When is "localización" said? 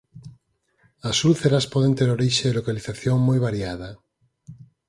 2.57-3.17